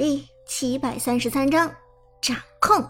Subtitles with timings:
[0.00, 1.70] 第七百三十三章
[2.22, 2.82] 掌控。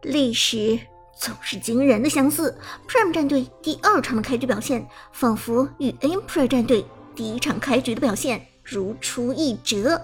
[0.00, 0.78] 历史
[1.18, 2.56] 总是惊人的相似
[2.86, 6.86] ，Prime 战队第二场的开局表现，仿佛与 Emperor 战队
[7.16, 10.00] 第一场开局的表现如出一辙。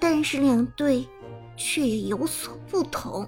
[0.00, 1.06] 但是两队
[1.56, 3.24] 却有所不同。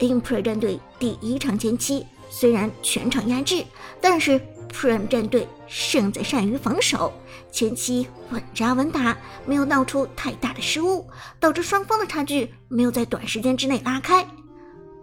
[0.00, 3.64] Emperor 战队第一场前期虽然全场压制，
[4.00, 4.40] 但是
[4.72, 7.12] Prime 战队胜在善于防守，
[7.52, 11.06] 前期稳扎稳打，没有闹出太大的失误，
[11.38, 14.26] 导致双方的差距没有在短时间之内拉开。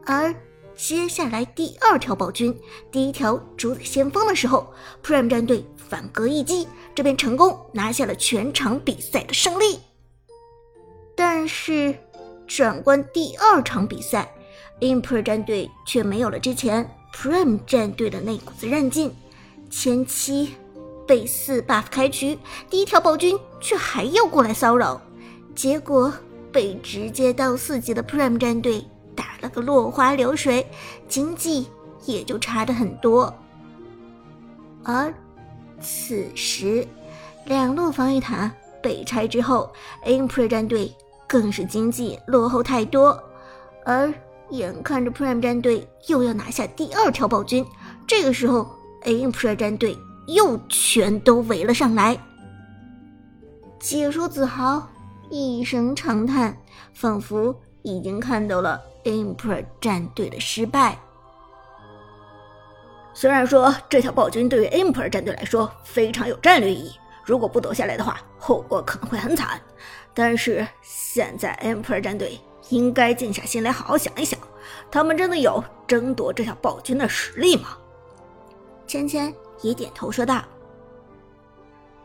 [0.06, 0.34] 而
[0.76, 2.58] 接下来第二条暴君，
[2.92, 9.80] 第一条主宰先锋的时候，Prime 战队反戈一击，这边成功拿下了全场比赛的胜利。
[11.16, 11.96] 但是
[12.48, 14.32] 转观第二场比赛。
[14.80, 19.12] ，Imper 战队却没有了之前 Prime 战队的那股子韧劲，
[19.70, 20.56] 前期
[21.08, 22.38] 被四 buff 开局，
[22.70, 25.02] 第一条暴君却还要过来骚扰，
[25.56, 26.12] 结果
[26.52, 30.66] 被直接到四级的 Prime 战队打了个落花流水，
[31.08, 31.68] 经济
[32.06, 33.34] 也就差的很多。
[34.84, 35.14] 而
[35.82, 36.88] 此时，
[37.46, 38.52] 两路防御塔
[38.82, 39.72] 被拆之后
[40.06, 40.94] ，Emperor 战队
[41.28, 43.22] 更是经济落后太多，
[43.86, 44.14] 而。
[44.52, 47.66] 眼看着 Prime 战队又要拿下第二条暴君，
[48.08, 48.66] 这个时候
[49.04, 52.18] Imper 战队又全都围了上来。
[53.80, 54.88] 解说子豪
[55.30, 56.58] 一声长叹，
[56.94, 60.98] 仿佛已经看到了 Imper 战队的失败。
[63.14, 66.92] 虽然说这条暴君对于 Imper 战队来说非常有战略意义，
[67.24, 69.60] 如果不夺下来的话，后果可能会很惨。
[70.14, 72.40] 但是现在 Imper 战队。
[72.70, 74.38] 应该静下心来好好想一想，
[74.92, 77.78] 他们真的有争夺这条暴君的实力吗？
[78.88, 80.44] 芊芊也点头说道：“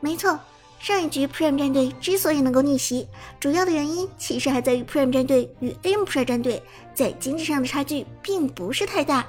[0.00, 0.38] 没错，
[0.80, 3.06] 上一局 Prime 战队之所以能够逆袭，
[3.38, 9.24] 主要的原因其实还在于 Prime 战队与 AMPRA 战队在经济上的差距并不是太大，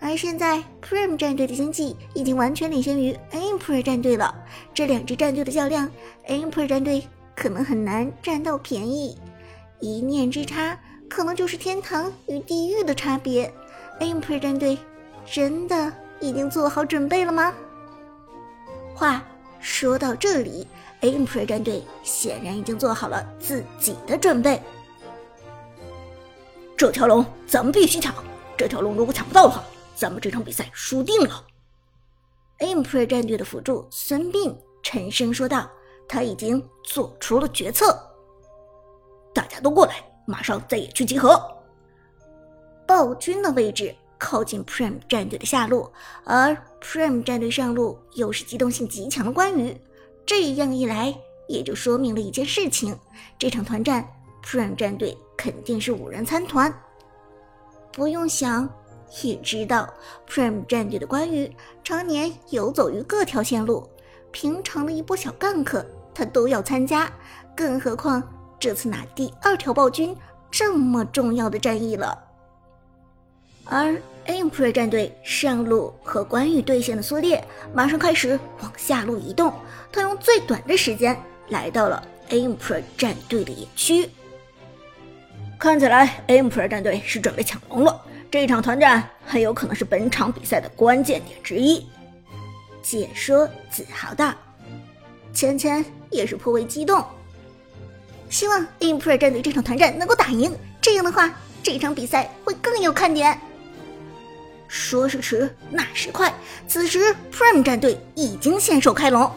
[0.00, 4.34] 而现在 Prime 战队的经济已经完全领先于 AMPRA 战队了。
[4.72, 5.90] 这两支战队的较量
[6.26, 9.16] ，AMPRA 战队可能很难占到便宜。”
[9.80, 10.78] 一念之差，
[11.10, 13.52] 可能就是天堂与地狱的差别。
[14.00, 14.78] Emperor 战队
[15.30, 15.92] 真的
[16.28, 17.52] 已经做好准备了吗？
[18.94, 19.22] 话
[19.60, 20.66] 说到这里
[21.00, 24.62] ，Emperor 战队显然已经做好了自己的准备。
[26.76, 28.14] 这条龙咱们必须抢，
[28.56, 29.62] 这条龙如果抢不到的话，
[29.94, 31.44] 咱们这场比赛输定了。
[32.58, 35.68] Emperor 战队的辅助孙膑沉声说道
[36.08, 37.98] ：“他已经做出了决策。”
[39.34, 41.40] 大家都过来，马上在野区集合。
[42.86, 45.90] 暴君的位置靠近 Prime 战队的下路，
[46.24, 49.76] 而 Prime 战队上路又是机动性极强的关羽。
[50.24, 51.14] 这样一来，
[51.46, 52.98] 也就说明了一件事情：
[53.38, 54.02] 这场团战
[54.42, 56.72] ，Prime 战队肯定是五人参团。
[57.92, 58.66] 不用想，
[59.22, 59.92] 也知道
[60.26, 63.86] Prime 战队的关羽常年游走于各条线路，
[64.32, 65.84] 平常的一波小 gank
[66.14, 67.12] 他都要参加，
[67.54, 68.22] 更何况。
[68.58, 70.16] 这次拿第二条暴君
[70.50, 72.18] 这么重要的战役了，
[73.66, 77.42] 而 Emperor 战队上路和关羽对线的苏烈
[77.72, 79.52] 马上开始往下路移动，
[79.92, 81.16] 他用最短的时间
[81.48, 84.08] 来到了 Emperor 战队的野区。
[85.58, 91.86] 看起来 Emperor 战队是准备抢龙了，这场团战很有可能是本场比赛的关键点之一。
[92.82, 94.34] 解说子豪道，
[95.32, 97.02] 芊芊也是颇为激动。
[98.28, 101.32] 希望 Emperor 战队这场团战能够打赢，这样的话，
[101.62, 103.38] 这场比赛会更有看点。
[104.74, 106.34] 说时迟，那时快，
[106.66, 109.30] 此时 Prime 战队已经先手开龙，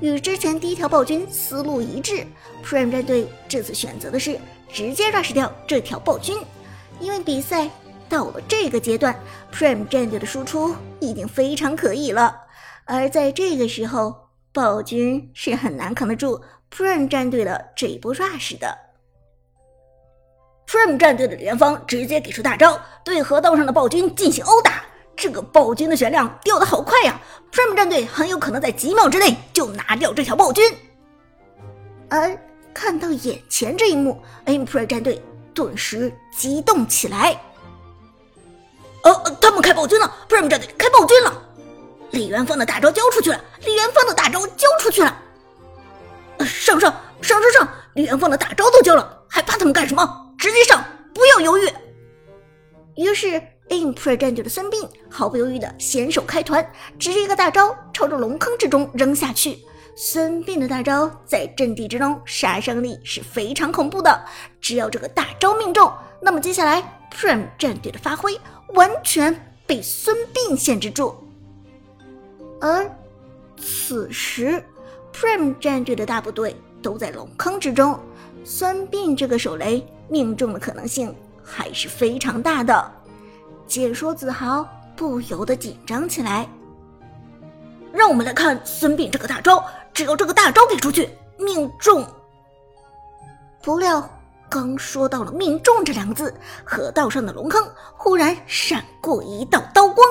[0.00, 2.24] 与之前第一条暴君思路一致。
[2.64, 4.38] Prime 战队这次选择的是
[4.72, 6.40] 直接 rush 掉这条暴君，
[7.00, 7.68] 因为比赛
[8.08, 9.18] 到了这个阶段
[9.52, 12.42] ，Prime 战队的输出已经非常可以了，
[12.84, 16.40] 而在这个时候，暴君是很难扛得住。
[16.70, 18.78] Prime 战队的这一波 rush 的
[20.68, 24.84] ，Prime 战队的李元芳直接给出大招，对河道上的暴君进行殴打。
[25.16, 27.20] 这个暴君的血量掉的好快呀
[27.52, 30.64] ！Prime 战队很有可能在几秒之内就拿掉这条暴君。
[32.10, 32.36] 而
[32.72, 35.22] 看到眼前这一幕，Emperor 战队
[35.54, 37.40] 顿时激动起来。
[39.04, 41.42] 呃，他们开暴君了！Prime 战队开暴君了！
[42.10, 43.40] 李元芳的大招交出去了！
[43.64, 45.16] 李元芳的大招交出去了！
[46.40, 47.68] 上上上上上！
[47.94, 50.34] 李元芳的大招都交了，还怕他们干什么？
[50.38, 50.82] 直接上，
[51.14, 51.68] 不要犹豫。
[52.96, 56.64] 于是，Emperor 战队的孙膑毫不犹豫的先手开团，
[56.98, 59.58] 直接一个大招朝着龙坑之中扔下去。
[59.96, 64.24] 孙膑的大招在阵地之中杀伤力是非常恐怖的，
[64.60, 66.82] 只要这个大招命中，那么接下来
[67.12, 68.36] Prime 战队的发挥
[68.74, 71.14] 完全被孙膑限制住。
[72.60, 72.90] 而
[73.56, 74.60] 此时
[75.12, 77.96] ，Prime 战队的大部队都在龙坑之中，
[78.42, 81.14] 孙膑这个手雷命中的可能性
[81.44, 82.92] 还是非常大的。
[83.66, 84.66] 解说子豪
[84.96, 86.48] 不由得紧张起来。
[87.92, 91.08] 让我们来看孙膑这个大招，只要这个大招给出去，
[91.38, 92.04] 命中。
[93.62, 94.08] 不料
[94.50, 96.34] 刚说到了“命中”这两个字，
[96.64, 97.64] 河道上的龙坑
[97.96, 100.06] 忽然闪过一道刀光，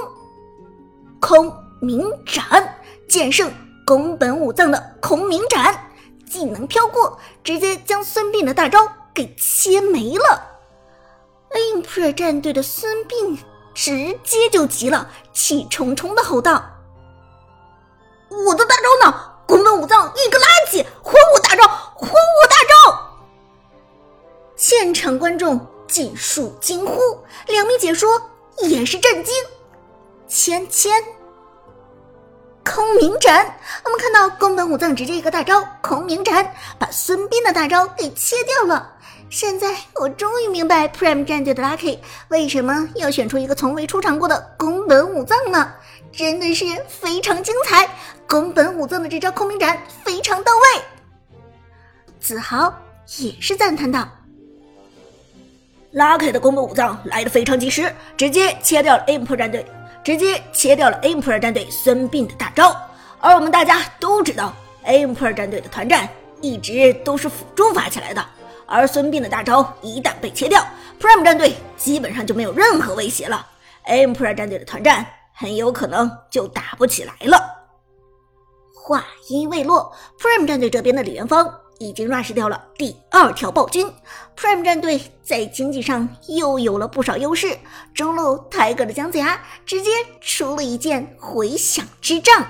[1.20, 2.78] 空明斩，
[3.08, 3.52] 剑圣
[3.86, 5.78] 宫本武藏的空明斩，
[6.26, 8.80] 技能飘过，直接将孙膑的大招
[9.14, 10.53] 给切没了。
[11.54, 13.38] Imper 战队的孙膑
[13.74, 16.64] 直接就急了，气冲冲的吼道。
[18.30, 19.30] 我的大招呢？
[19.46, 21.68] 宫本武藏一个垃圾，还我大招！
[21.68, 23.00] 还我大招！
[24.56, 26.98] 现场观众尽数惊呼，
[27.48, 28.22] 两名解说
[28.60, 29.36] 也是震惊。
[30.28, 30.92] 芊芊，
[32.66, 33.60] 空明斩！
[33.84, 38.92] 我们看到宫本武藏直接一个大招空明斩，把孙膑的大招给切掉了。
[39.34, 41.98] 现在我终于明白 Prime 战队的 Lucky
[42.28, 45.76] 为什么要选出一个从未出场过的宫本武藏了，
[46.12, 47.90] 真的是非常精彩。
[48.28, 50.82] 宫本武藏的这招空明斩非常到位，
[52.20, 52.72] 子豪
[53.18, 54.08] 也是赞叹道
[55.90, 59.66] ：“拉开的宫本武藏来的非常及时，直接切掉了 Imper 战队，
[60.04, 62.80] 直接切掉了 Imper 战队孙膑的大招。
[63.20, 64.54] 而我们大家都知道
[64.86, 66.08] ，Imper 战队的团战
[66.40, 68.24] 一直都是辅助发起来的，
[68.74, 70.66] 而孙膑的大招一旦被切掉
[71.00, 73.46] ，Prime 战队基本上就没有任何威胁了
[73.86, 77.40] ，Imper 战队的团战很有可能就打不起来了。”
[78.74, 83.94] 话音未落，Prime 战队这边的李元芳已经 rush 掉了第二条暴君。
[84.36, 87.56] Prime 战队在经济上又有了不少优势，
[87.94, 92.44] 中路抬哥的姜子牙直接出了一件回响之杖。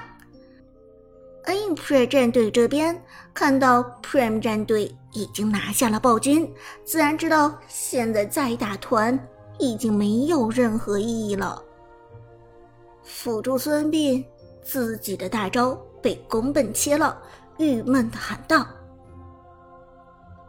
[1.45, 3.01] Aimpre 战队这边
[3.33, 6.51] 看到 Prime 战队已经拿下了暴君，
[6.83, 9.17] 自然知道现在再打团
[9.59, 11.61] 已经没有任何意义了。
[13.03, 14.23] 辅助孙膑
[14.63, 15.77] 自己的大招。
[16.03, 17.17] 被宫本切了，
[17.57, 18.67] 郁闷的喊道：“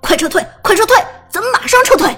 [0.03, 0.97] 快撤退，快撤退，
[1.31, 2.13] 咱们马上撤退！”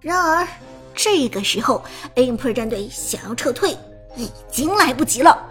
[0.00, 0.48] 然而
[0.94, 1.84] 这个时候
[2.14, 3.76] Aimpre 战队想要撤退
[4.16, 5.46] 已经来不及了。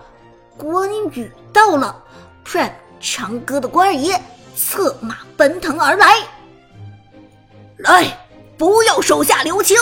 [0.57, 2.04] 关羽到了
[2.45, 2.69] ，pre
[3.00, 4.19] 长歌的关二爷
[4.56, 6.18] 策马奔腾而来，
[7.77, 8.18] 来，
[8.57, 9.77] 不要手下留情！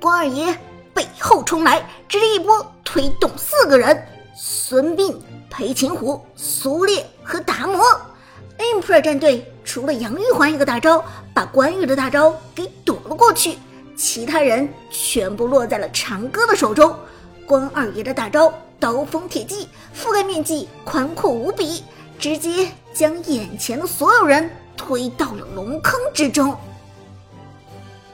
[0.00, 0.58] 关二爷
[0.92, 5.14] 背后冲来，直接一波推动四个人，孙膑。
[5.50, 7.82] 裴擒虎、苏烈和达摩
[8.58, 11.02] ，Imper 战队除了杨玉环一个大招
[11.34, 13.58] 把关羽的大招给躲了过去，
[13.96, 16.94] 其他人全部落在了长歌的手中。
[17.46, 21.84] 关二爷的大招刀锋铁骑覆盖面积宽阔无比，
[22.18, 26.56] 直接将眼前的所有人推到了龙坑之中。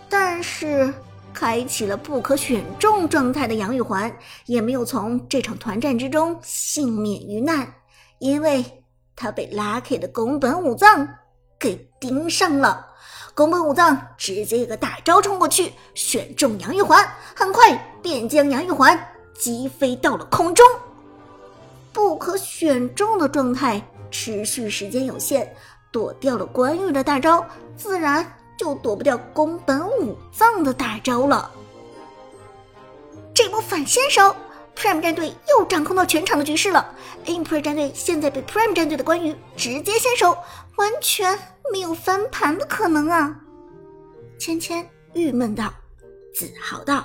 [0.08, 0.92] 但是。
[1.36, 4.16] 开启了不可选中状态的杨玉环
[4.46, 7.74] 也没有从这场团战之中幸免于难，
[8.20, 8.84] 因为
[9.16, 11.08] 他被 Lucky 的宫本武藏
[11.58, 12.86] 给盯上了。
[13.34, 17.04] 宫本武藏直接一个大招冲过去，选中杨玉环，
[17.34, 18.96] 很快便将杨玉环
[19.34, 20.66] 击飞到了空中。
[21.92, 25.54] 不可选中的状态持续时间有限，
[25.92, 27.44] 躲掉了关羽的大招，
[27.76, 28.26] 自然。
[28.56, 31.50] 就躲不掉宫本武藏的大招了。
[33.34, 34.34] 这波反先手
[34.76, 36.94] ，Prime 战队又掌控到全场的局势了。
[37.24, 40.38] Imper 战队现在被 Prime 战队的关羽直接先手，
[40.76, 41.36] 完全
[41.72, 43.40] 没有翻盘的可能啊！
[44.38, 45.74] 芊芊郁闷道
[46.32, 47.04] ：“自豪道，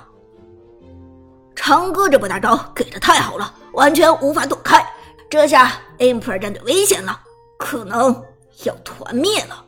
[1.70, 4.84] 长歌这波大招给的太好了，完全无法躲开。
[5.28, 7.20] 这下 Imper 战队危险了，
[7.56, 8.12] 可能
[8.64, 9.64] 要团灭了。”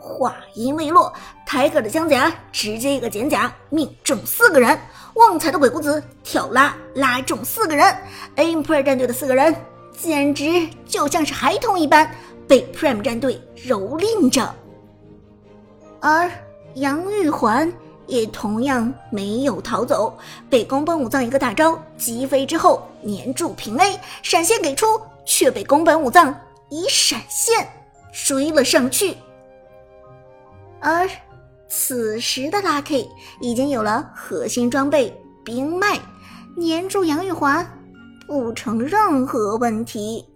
[0.00, 1.12] 话音未落，
[1.44, 4.80] 泰戈的姜子牙直接一个剪甲命中四个人，
[5.12, 7.94] 旺财的鬼谷子跳拉拉中四个人
[8.36, 9.54] ，Imper 战队的四个人
[9.94, 12.10] 简直就像是孩童一般
[12.48, 14.54] 被 Prime 战队蹂躏着，
[16.00, 16.30] 而
[16.76, 17.70] 杨玉环
[18.06, 20.16] 也同样没有逃走，
[20.50, 26.34] 被宫本武藏一个大招击飞之后粘住平 A，闪现给出却被宫本武藏
[26.68, 27.68] 以闪现
[28.12, 29.16] 追了上去。
[30.80, 31.08] 而
[31.68, 33.08] 此时的 Lucky
[33.40, 35.98] 已经有了核心装备冰脉，
[36.60, 37.66] 粘住杨玉环
[38.26, 40.26] 不成任何问题。